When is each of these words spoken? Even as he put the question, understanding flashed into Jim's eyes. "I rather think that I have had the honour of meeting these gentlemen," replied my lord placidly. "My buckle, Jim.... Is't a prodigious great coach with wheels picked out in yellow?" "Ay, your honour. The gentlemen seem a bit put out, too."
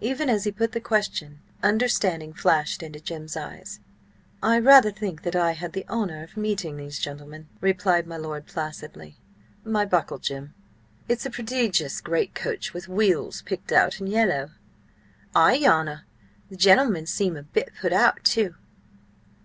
Even 0.00 0.28
as 0.28 0.42
he 0.42 0.50
put 0.50 0.72
the 0.72 0.80
question, 0.80 1.38
understanding 1.62 2.32
flashed 2.32 2.82
into 2.82 2.98
Jim's 2.98 3.36
eyes. 3.36 3.78
"I 4.42 4.58
rather 4.58 4.90
think 4.90 5.22
that 5.22 5.36
I 5.36 5.50
have 5.52 5.58
had 5.58 5.72
the 5.72 5.88
honour 5.88 6.24
of 6.24 6.36
meeting 6.36 6.76
these 6.76 6.98
gentlemen," 6.98 7.48
replied 7.60 8.04
my 8.04 8.16
lord 8.16 8.46
placidly. 8.46 9.18
"My 9.64 9.84
buckle, 9.84 10.18
Jim.... 10.18 10.52
Is't 11.08 11.24
a 11.26 11.30
prodigious 11.30 12.00
great 12.00 12.34
coach 12.34 12.74
with 12.74 12.88
wheels 12.88 13.42
picked 13.42 13.70
out 13.70 14.00
in 14.00 14.08
yellow?" 14.08 14.50
"Ay, 15.32 15.52
your 15.54 15.74
honour. 15.74 16.06
The 16.50 16.56
gentlemen 16.56 17.06
seem 17.06 17.36
a 17.36 17.44
bit 17.44 17.70
put 17.80 17.92
out, 17.92 18.24
too." 18.24 18.56